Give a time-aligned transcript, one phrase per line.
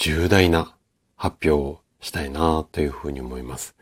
[0.00, 0.76] 重大な
[1.16, 3.74] 発表をしたいなというふうに思います。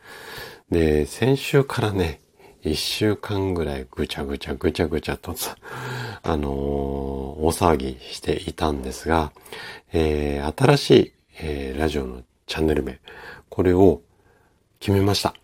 [0.71, 2.21] で、先週からね、
[2.63, 5.35] 一週間ぐらいぐちゃぐちゃぐちゃぐちゃと、
[6.23, 9.31] あのー、大騒ぎしていたんですが、
[9.93, 12.99] えー、新しい、えー、ラジオのチャンネル名、
[13.49, 14.01] これを
[14.79, 15.35] 決めました。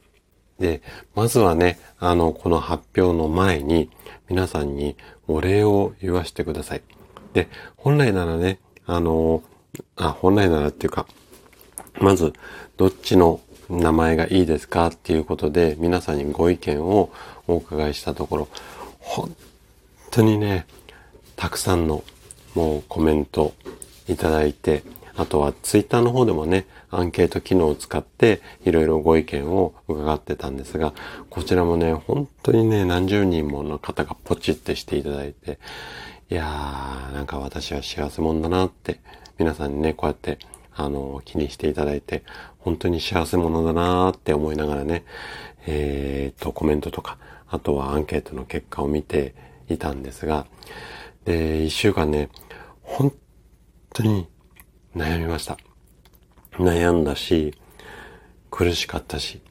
[0.57, 0.81] で、
[1.13, 3.91] まずはね、あの、この発表の前に、
[4.27, 4.97] 皆さんに
[5.27, 6.81] お礼を言わせてください。
[7.33, 9.43] で、本来ならね、あの、
[9.95, 11.07] あ、本来ならっていうか、
[11.99, 12.33] まず、
[12.77, 17.11] どっちの名前がいいですかっていうことで、皆さんにご意見を
[17.47, 18.47] お伺いしたところ、
[18.99, 19.35] 本
[20.11, 20.65] 当にね、
[21.35, 22.03] たくさんの
[22.55, 23.53] もうコメント
[24.07, 24.83] いただいて、
[25.15, 30.93] あとはツイッターの方でもね、アンケート機能を使っていろいろご意見を伺ってたんですが、
[31.29, 35.59] こちらもね、本当にね、何十人もの方がポチってしていただいて、
[36.29, 39.01] いやー、なんか私は幸せ者だなって
[39.37, 40.39] 皆さんにね、こうやって、
[40.75, 42.23] あの、気にしていただいて、
[42.59, 45.03] 本当に幸せ者だなーって思いながらね、
[45.67, 49.35] えー、っと、コメントとか、あとはアンケートの結果を見て
[49.69, 50.47] いたんですが、
[51.25, 52.29] で、一週間ね、
[52.81, 53.13] 本
[53.93, 54.27] 当に
[54.95, 55.57] 悩みました。
[56.53, 57.53] 悩んだし、
[58.49, 59.41] 苦しかったし、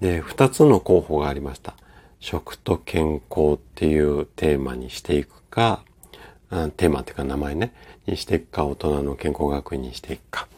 [0.00, 1.74] で、二つの候補がありました。
[2.20, 5.84] 食と健康っていうテーマにしていくか、
[6.50, 7.72] テーマっていうか名前ね、
[8.06, 10.48] にしていくか、大人の健康学院にしていくか。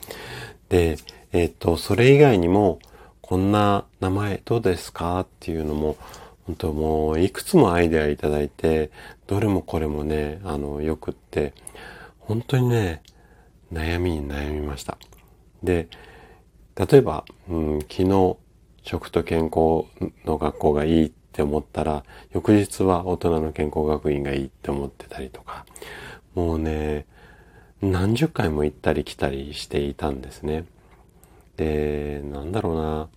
[0.69, 0.97] で、
[1.33, 2.79] えっ、と、それ以外にも、
[3.21, 5.97] こんな名前どうですかっていうのも、
[6.47, 8.91] 本当もういくつもアイデアいただいて、
[9.27, 11.53] どれもこれもね、あの、よくって、
[12.21, 13.03] 本当にね、
[13.73, 14.97] 悩みに悩みました。
[15.63, 15.89] で、
[16.75, 18.37] 例えば、うん、昨日、
[18.83, 19.85] 食と健康
[20.25, 25.65] の学校がいいってって思ったら、翌日は大人の健康学院がいいって思ってたりとか、
[26.35, 27.07] もうね、
[27.81, 30.65] 何十回も行ったり来たりしていたんですね。
[31.57, 33.09] で、なんだろうな。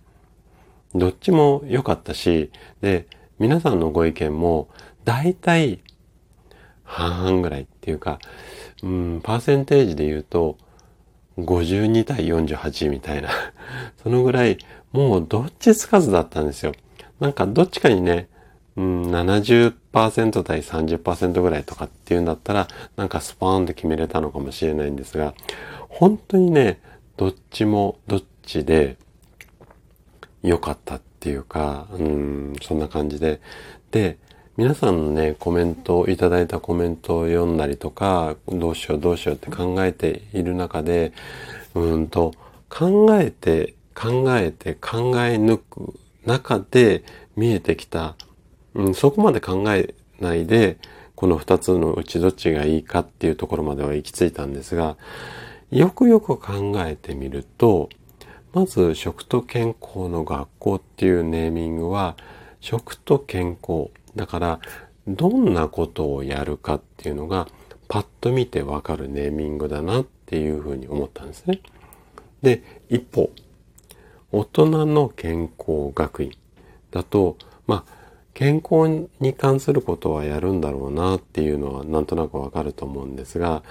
[0.94, 3.08] どっちも良かったし、で、
[3.40, 4.68] 皆さんのご意見も、
[5.04, 5.80] 大体、
[6.84, 8.20] 半々ぐらいっていうか、
[8.84, 10.58] うん、パーセンテージで言うと、
[11.38, 13.30] 52対48みたいな
[14.02, 14.58] そのぐらい、
[14.92, 16.72] もうどっちつかずだったんですよ。
[17.22, 18.28] なんかどっちかにね、
[18.76, 22.66] うん、70%対30%ぐらいとかっていうんだったら、
[22.96, 25.32] なんかスパーンって決めれたのかもしれないんですが、
[25.88, 26.80] 本当にね、
[27.16, 28.96] どっちもどっちで
[30.42, 33.40] 良かったっていうか、うん、そんな感じで。
[33.92, 34.18] で、
[34.56, 41.12] 皆さんのね、コメント、いただいたコメントを読んだりとか、どうしようどうしようって考えている中で、
[41.76, 42.32] うんと、
[42.68, 45.94] 考えて、考えて、考え抜く
[46.26, 47.04] 中で
[47.36, 48.16] 見えてきた
[48.74, 50.78] うん、そこまで考えないで、
[51.14, 54.96] この二つのうちどっちがいいかっていうところまでは行き着いたんですが、
[55.70, 57.88] よくよく考えてみると、
[58.52, 62.16] まず食と健康の学校っていうネーミングは、
[62.60, 63.90] 食と健康。
[64.16, 64.60] だから、
[65.06, 67.48] どんなことをやるかっていうのが、
[67.88, 71.60] パッと見てわかるネーミングだなっていうふうに思ったんですね。
[72.42, 73.30] で、一方、
[74.32, 76.32] 大人の健康学院
[76.90, 77.92] だと、まあ、
[78.34, 83.62] 健康に関することはやるんだろうなっていうのはなんとなくわかると思うんですが、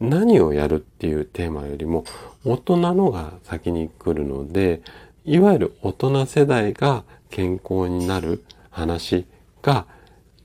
[0.00, 2.04] 何をやるっていうテーマよりも
[2.44, 4.82] 大人のが先に来るので、
[5.24, 9.26] いわゆる大人世代が健康になる話
[9.62, 9.86] が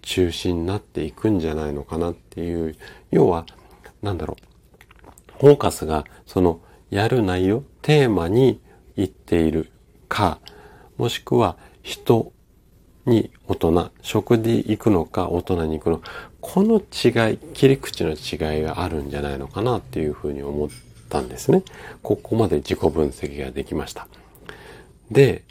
[0.01, 2.75] 中心になっていくんじゃないのかなっていう、
[3.11, 3.45] 要は、
[4.01, 4.37] なんだろ
[5.39, 6.59] う、フォーカスがその
[6.89, 8.61] やる内容、テーマに
[8.97, 9.71] 行っている
[10.09, 10.39] か、
[10.97, 12.33] もしくは人
[13.05, 16.11] に大人、食で行くのか大人に行くのか、
[16.41, 20.69] この違い、切り口の違いがあるんじゃないのかなっていうふうに思っ
[21.09, 21.63] たんですね。
[22.03, 24.07] ここまで自己分析ができました。
[25.09, 25.43] で、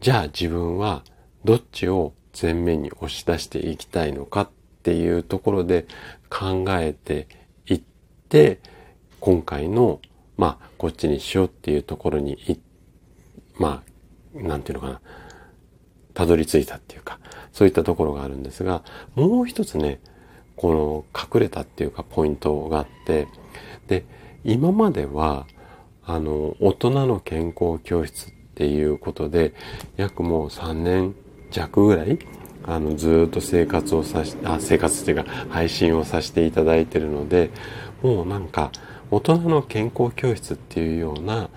[0.00, 1.02] じゃあ自分は
[1.44, 4.48] どっちを前面に押し出していきたいのかっ
[4.82, 5.86] ていうところで
[6.28, 7.28] 考えて
[7.66, 7.82] いっ
[8.28, 8.60] て、
[9.20, 10.00] 今回の、
[10.36, 12.36] まあ、こっちにしようっていうところに
[13.58, 13.82] ま
[14.34, 15.00] あ、なんていうのかな。
[16.12, 17.18] たどり着いたっていうか、
[17.52, 18.82] そういったところがあるんですが、
[19.14, 20.00] もう一つね、
[20.56, 23.26] この隠れたっていうかポイントがあって、
[23.88, 24.04] で、
[24.44, 25.46] 今までは、
[26.06, 29.54] あの、大人の健康教室っていうことで、
[29.96, 31.14] 約もう3年
[31.50, 32.18] 弱ぐらい、
[32.64, 37.50] あの、ずっと生活をさし、あ、生活っていうか、配信をさせていただいてるので、
[38.02, 38.70] もうなんか、
[39.14, 41.48] 大人の健康教室っていうような、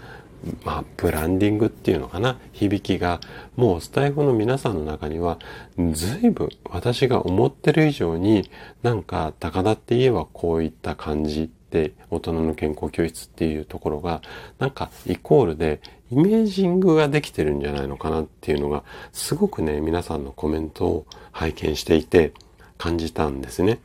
[0.63, 3.19] まあ、ブランディングっていうのかな響きが
[3.55, 5.39] もうスタイフの皆さんの中には
[5.75, 8.47] 随分私が思ってる以上に
[8.83, 14.21] なんか高田って言えばこういった感じで大人の健康教室っていうところが
[14.59, 15.81] なんかイコールで
[16.11, 22.33] イメージングができてるんじゃないのかなっていうのがすごくね皆さんのコメントを拝見していて
[22.77, 23.79] 感じたんですね。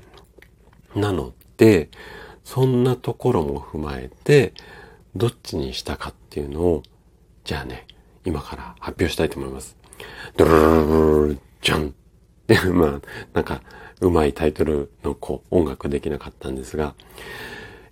[0.95, 1.89] なので
[2.45, 4.53] そんなところも踏まえて
[5.15, 6.83] どっちにしたかっていうのを
[7.45, 7.87] じゃあね
[8.25, 9.77] 今から発表したいと思います。
[10.37, 11.95] ドルルルルじゃん
[12.47, 13.01] で、まあ、
[13.33, 13.63] なんか、
[14.01, 16.95] うまいタイトルのこう、音楽できなかったんですが、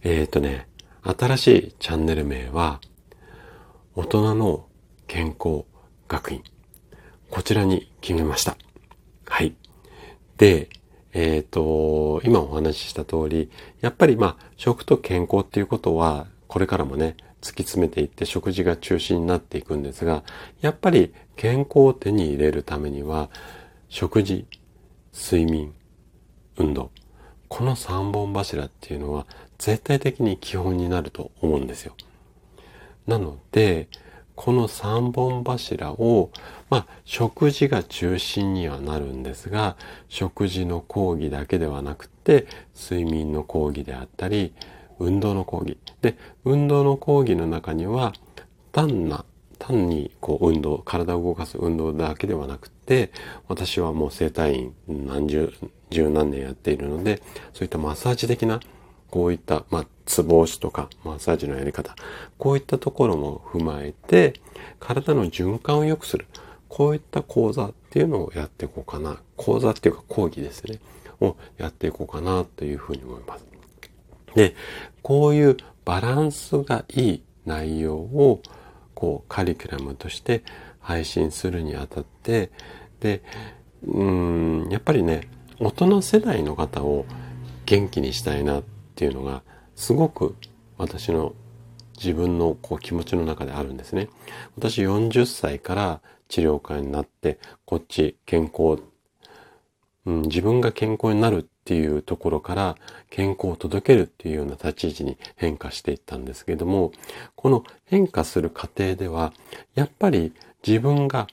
[0.03, 0.69] えっ、ー、とね、
[1.03, 2.81] 新しいチャンネル名は、
[3.95, 4.67] 大人の
[5.07, 5.65] 健康
[6.09, 6.43] 学院。
[7.31, 8.57] こちらに決めました。
[9.27, 9.55] はい。
[10.37, 10.69] で、
[11.13, 20.23] えっ、ー、と、今お話しした通り、やっぱりまあ、食と健康っていうことは、これからもね、突き詰めていって食事が中心になっていくんですが、
[20.61, 23.31] やっぱり健康を手に入れるためには、
[23.89, 24.47] 食事、
[25.13, 25.75] 睡眠、
[26.57, 26.91] 運動、
[27.49, 29.27] この三本柱っていうのは
[29.59, 31.95] 絶対的に基本になると思うんですよ。
[33.07, 33.89] なので、
[34.41, 36.31] この三本柱を、
[36.71, 39.77] まあ、食事が中心にはなるんですが、
[40.09, 44.55] 食事の講義だけではなくて、睡眠の講義であったり、
[44.99, 45.77] 運動の講義。
[46.01, 46.17] で、
[46.47, 48.15] 運動の講義の中には、
[48.73, 49.27] 単な、
[49.59, 53.13] 単にこう運動、体を動かす運動だけではなくて、
[53.47, 55.53] 私はもう整体院何十、
[55.91, 57.21] 十何年やっているので、
[57.53, 58.61] そういったマッサージ的な
[59.11, 61.95] こういった、まあ、ツボ押しとか、マッサージのやり方、
[62.39, 64.35] こういったところも踏まえて、
[64.79, 66.27] 体の循環を良くする。
[66.69, 69.21] こういった講座っていうのをやっていこうかな。
[69.37, 70.79] 講座っていうか講義ですね。
[71.21, 73.45] をやっていこうかなというふうに思います。
[74.35, 74.55] で、
[75.03, 78.41] こういうバランスがいい内容を、
[78.95, 80.43] こう、カリキュラムとして
[80.81, 82.51] 配信するにあたって、
[83.01, 83.23] で、
[83.87, 85.29] うん、やっぱりね、
[85.59, 87.05] 大人世代の方を
[87.67, 88.63] 元気にしたいな
[89.01, 89.43] ていうのが
[89.77, 90.37] すごく
[90.77, 91.33] 私の
[91.97, 94.11] 自分のこう気持ちの中であるんですね。
[94.59, 98.83] 私40歳から治療家になってこっち健康、
[100.05, 102.77] うん、自分が健康になるっていうところから
[103.09, 106.93] 健康を届けるっていうような立ち位置に変化していったんですけども
[107.37, 109.33] この変化する過程では
[109.75, 110.35] やっぱり
[110.67, 111.27] 自分が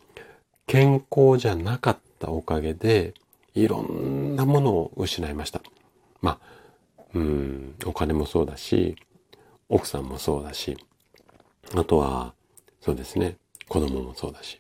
[0.68, 3.14] 健康じゃなかったおかげで
[3.56, 5.62] いろんなものを失いました。
[6.22, 6.57] まあ
[7.14, 8.96] うん、お金もそうだし、
[9.70, 10.78] 奥さんもそうだし、
[11.76, 12.34] あとは、
[12.82, 13.38] そうですね、
[13.68, 14.60] 子供もそうだし。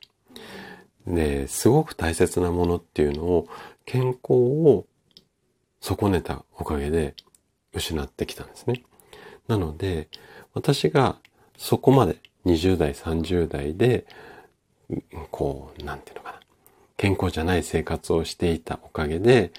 [1.05, 3.47] で、すごく大切なものっていうのを、
[3.85, 4.85] 健康を
[5.79, 7.15] 損ねたおかげで
[7.73, 8.83] 失ってきたんですね。
[9.47, 10.09] なので、
[10.53, 11.17] 私が
[11.57, 14.05] そこまで20代、30代で、
[15.31, 16.39] こう、なんていうのかな。
[16.97, 19.51] 健康じゃない生活をしていたおかげで、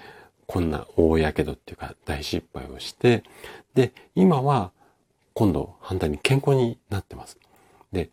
[0.48, 3.22] こんな大やけどっていうか大失敗をして、
[3.74, 4.72] で、今は
[5.34, 7.38] 今度反対に健康になってます。
[7.92, 8.08] で、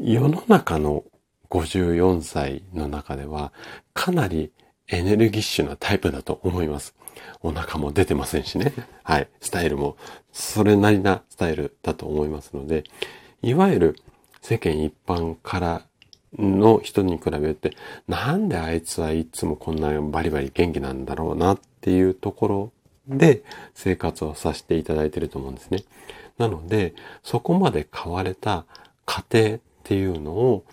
[0.00, 1.02] 世の中の
[1.50, 3.52] 54歳の中では
[3.92, 4.52] かなり
[4.86, 6.94] エネルギッシュなタイプだと思います。
[7.42, 8.72] お腹も出てませんしね。
[9.02, 9.28] はい。
[9.40, 9.96] スタイルも
[10.30, 12.84] それなりなスタイルだと思いますので、
[13.42, 13.96] いわゆる
[14.42, 15.86] 世間一般から
[16.38, 17.76] の人に比べて、
[18.08, 22.72] なんであいつはいつもこんなバリバリ元気なんだろうなっていうところ
[23.08, 23.42] で
[23.74, 25.84] 生活をさせていただいていると思うんですね。
[26.38, 28.64] なので、そこまで買われた
[29.04, 30.64] 過程っていうのを、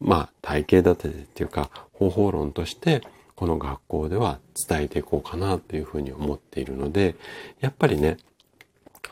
[0.00, 3.02] まあ体系立ててっていうか方法論として
[3.36, 7.16] この学校では伝えていこうかなというふうに思っているので、
[7.60, 8.16] やっぱりね、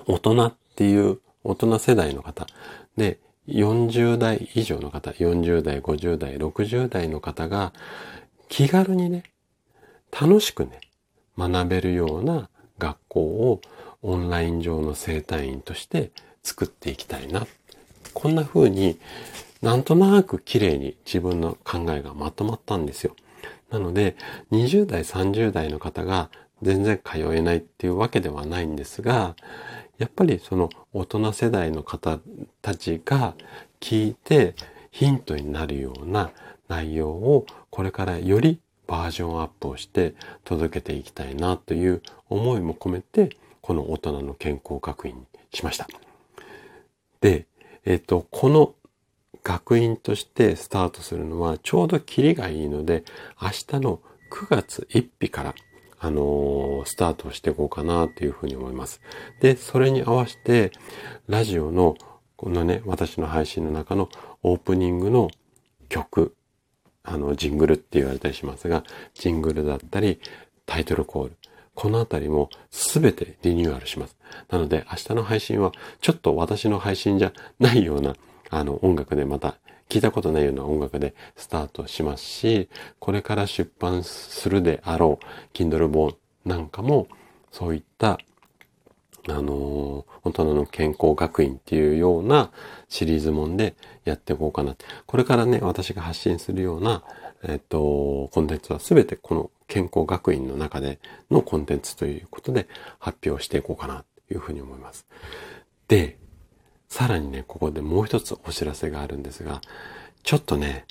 [0.07, 2.47] 大人っていう大人世代の方
[2.97, 7.73] で40代以上の方、40代、50代、60代の方が
[8.49, 9.25] 気軽にね、
[10.12, 10.81] 楽しくね、
[11.37, 13.61] 学べるような学校を
[14.02, 16.11] オンライン上の生態院として
[16.43, 17.47] 作っていきたいな。
[18.14, 18.99] こんな風に
[19.62, 23.17] なんとなく綺麗に自分の考えがまとまったんですよ。
[23.71, 24.17] なので、
[24.50, 26.31] 20代、30代の方が
[26.62, 29.37] 全然通えないっていうわけではないんですが、
[29.99, 32.19] やっぱりその大人世代の方
[32.62, 33.35] たちが
[33.81, 34.55] 聞いて
[34.91, 36.31] ヒントになるような
[36.69, 45.23] 内容をこれからよりバージョンアップをして届けていきたいなという思いも込めてこの大人の健康学院に
[45.53, 45.87] しました。
[47.21, 47.47] で、
[47.85, 48.75] えっ、と、この
[49.43, 53.05] 学院としてスタートするのはちょうどキリがいいので、
[53.41, 54.00] 明日の
[54.31, 55.55] 9月1日から、
[56.00, 59.00] あの、スタートしていこうかなというふうに思います。
[59.40, 60.73] で、それに合わせて、
[61.26, 61.97] ラジオの、
[62.37, 64.09] このね、私の配信の中の
[64.43, 65.31] オープニングの
[65.88, 66.35] 曲、
[67.02, 70.21] あの、ジングルって言われたりしますが、ジングルだったり、
[70.67, 71.37] タイトルコール、
[71.75, 74.17] このあたりもすべてリニューアルします。
[74.50, 78.17] なので明日の配信はちょっと私の配信じゃないような
[78.50, 79.57] あの音楽でまた
[79.88, 82.68] 聞いたことないような音楽でスタートしますし、
[82.99, 85.25] これから出版するであろう
[85.57, 87.09] Kindle 本なんかも
[87.50, 88.18] そういった
[89.28, 92.50] あのー、大人の健康学院っていうような
[92.88, 94.76] シリーズもんでやっていこうかな。
[95.07, 97.02] これからね、私が発信するような、
[97.42, 100.99] えっと、コンテンツはすべてこの健康学院の中で
[101.30, 102.68] のコンテンツということで
[102.99, 105.07] 発表していこうかなというふうに思います。
[105.88, 106.16] で、
[106.88, 109.61] さらにね、ここでもう一つお知らせがあるんですが、
[110.23, 110.87] ちょっとね、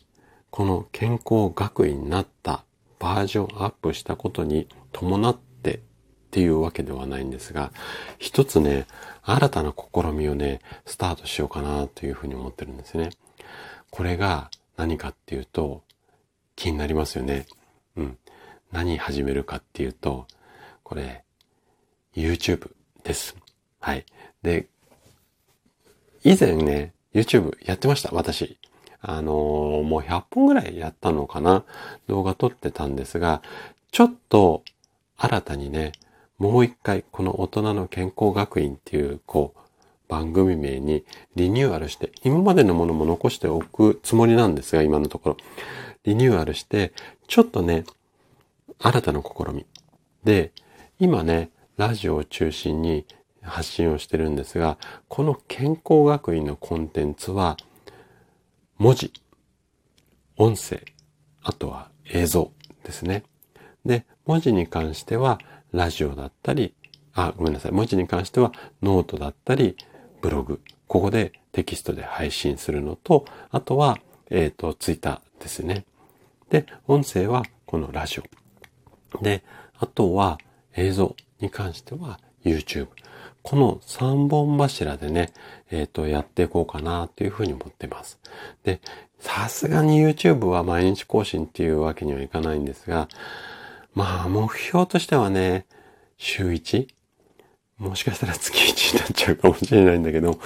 [0.49, 2.63] この健康学院になった
[2.99, 5.79] バージョンアップしたことに伴ってっ
[6.31, 7.71] ていうわけではないんですが、
[8.19, 8.85] 一つね、
[9.23, 13.09] 新たな試みをね、スタートしようかなというふうに思ってるんですね。
[13.91, 15.83] これが何かっていうと、
[16.55, 17.45] 気になりますよね。
[17.95, 18.17] うん。
[18.71, 20.27] 何始めるかっていうと、
[20.83, 21.23] これ、
[22.15, 22.71] YouTube
[23.03, 23.35] です。
[23.79, 24.05] はい。
[24.41, 24.67] で、
[26.23, 28.57] 以前ね、YouTube やってました、私。
[29.01, 31.63] あのー、もう100本ぐらいやったのかな
[32.07, 33.41] 動画撮ってたんですが、
[33.91, 34.63] ちょっと
[35.17, 35.91] 新たにね、
[36.37, 39.59] もう一回この大人の健康学院っていう、こう、
[40.07, 41.03] 番組名に
[41.35, 45.37] リニューアルして、今までのものも残しておくつもりなんですが、今のところ。
[46.03, 46.93] リニューアルして、
[47.27, 47.85] ちょっとね、
[48.79, 49.65] 新たな試み。
[50.23, 50.51] で、
[50.99, 53.05] 今ね、ラジオを中心に
[53.47, 54.77] 発信をしてるんですが、
[55.07, 57.57] この健康学院のコンテンツは、
[58.77, 59.11] 文字、
[60.35, 60.81] 音声、
[61.41, 62.51] あとは映像
[62.83, 63.23] ですね。
[63.85, 65.39] で、文字に関しては、
[65.71, 66.73] ラジオだったり、
[67.13, 67.71] あ、ごめんなさい。
[67.71, 68.51] 文字に関しては、
[68.81, 69.75] ノートだったり、
[70.21, 70.61] ブログ。
[70.87, 73.97] ここでテキストで配信するのと、あとは、
[74.29, 75.85] えっ、ー、と、ツイッターですね。
[76.49, 79.23] で、音声はこのラジオ。
[79.23, 79.43] で、
[79.79, 80.37] あとは
[80.75, 82.87] 映像に関しては YouTube。
[83.47, 85.31] この3本柱でね、
[85.71, 88.19] えっ、ー、と、やっていこうかなというふうに思ってます。
[88.65, 88.81] で、
[89.19, 93.07] さすがに YouTube は毎日更新っていうわけにはいかないんですが、
[93.93, 95.65] まあ、目標としてはね、
[96.17, 96.89] 週 1?
[97.77, 100.41] もしかしたら月1になっちゃうかもしれないんだけど、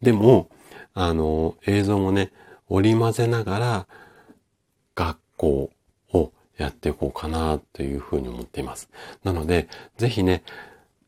[0.00, 0.48] でも、
[0.94, 2.32] あの、映像もね、
[2.70, 3.86] 織り交ぜながら、
[4.94, 5.70] 学校
[6.14, 8.88] を、やっていこうかなというふうに思っています。
[9.24, 10.42] なので、ぜひね、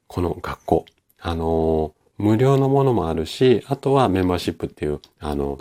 [0.09, 0.85] この学校、
[1.21, 5.59] あの無料のものもあるし、あとはメンバーシップっていう、あの、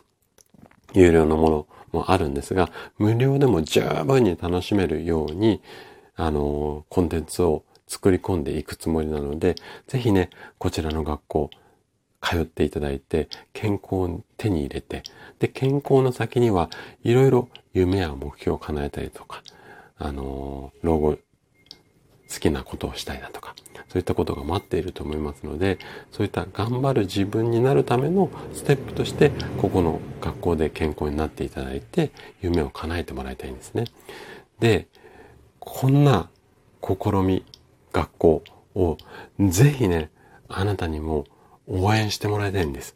[0.93, 5.61] 有料のものもあるんですが、無料でも十分に楽しめるように、
[6.15, 9.55] あのコンテンツを作り込んでいくつもりなので、
[9.87, 11.49] ぜひね、こちらの学校、
[12.21, 15.03] 通っていただいて、健康を手に入れて、
[15.39, 16.69] で、健康の先には
[17.03, 19.43] いろいろ夢や目標を叶えたりとか、
[19.97, 21.17] あの、老後、
[22.29, 23.55] 好きなことをしたいだとか、
[23.89, 25.79] そういったことが待っていると思いますので、
[26.11, 33.85] そういった頑張る自分になるためのステップとして、ここの学校で健康になっていただいて、夢を叶えてもらいたいんですね。
[34.59, 34.87] で、
[35.59, 36.29] こんな
[36.81, 37.45] 試み、
[37.93, 38.43] 学校
[38.75, 38.97] を
[39.39, 40.11] ぜひね、
[40.49, 41.25] あなたにも
[41.67, 42.93] 応援してもらいたいんです。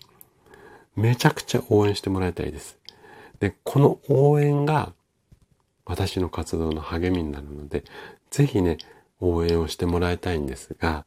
[0.95, 2.77] めちゃくちゃ応援してもらいたいです。
[3.39, 4.93] で、この応援が
[5.85, 7.83] 私の活動の励みになるので、
[8.29, 8.77] ぜひね、
[9.21, 11.05] 応援をしてもらいたいんですが、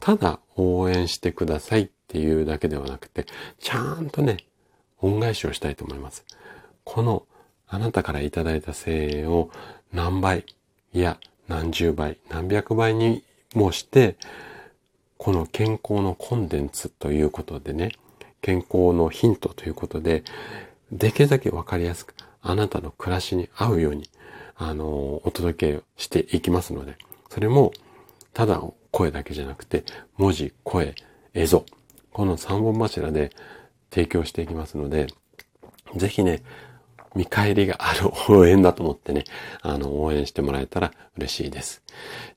[0.00, 3.26] ただ応援してくださいっていうだけではなくて、
[3.58, 4.38] ちゃんとね、
[5.00, 6.24] 恩返しをしたいと思います。
[6.84, 7.26] この
[7.68, 9.50] あなたからいただいた声援を
[9.92, 10.46] 何倍、
[10.94, 11.18] いや
[11.48, 13.22] 何十倍、何百倍に
[13.54, 14.16] もして、
[15.18, 17.92] この健康のコンテンツということでね、
[18.42, 20.22] 健康のヒントということで、
[20.92, 24.08] できるだけわかりやすく、あなたの暮らしに合うように、
[24.56, 26.96] あの、お届けしていきますので、
[27.30, 27.72] それも、
[28.32, 29.84] ただ声だけじゃなくて、
[30.16, 30.94] 文字、声、
[31.34, 31.64] 映像、
[32.12, 33.30] この三本柱で
[33.90, 35.06] 提供していきますので、
[35.96, 36.42] ぜひね、
[37.14, 39.24] 見返りがある応援だと思ってね、
[39.62, 41.82] あの、応援してもらえたら嬉しいです。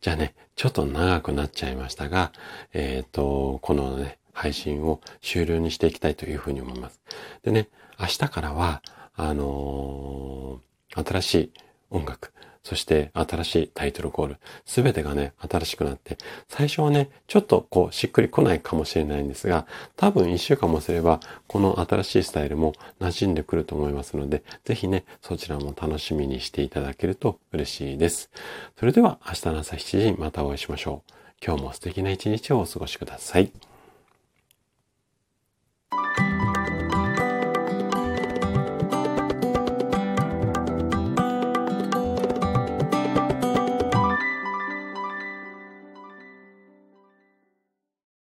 [0.01, 2.31] じゃあね、ちょっと長くなっちゃいましたが、
[2.73, 7.01] えっ、ー、と、このね、配信を終了にしていきたいというふうに思います。
[7.43, 7.67] でね、
[7.99, 8.81] 明日からは、
[9.15, 11.53] あのー、新しい
[11.89, 12.31] 音楽、
[12.63, 28.29] そして新しいタイトルコール、すべてがね、新しくなって、最初はね、ちょっとこう、しっくりこないかもしれないんですが、多分一週間もすれば、この新しいスタイルも馴染んでくると思いますので、ぜひね、そちらも楽しみにしていただけると嬉しいです。
[28.77, 31.13] それでは明日の朝7時にまたお会いしましょう。
[31.45, 33.68] 今日も素敵な一日をお過ごしください。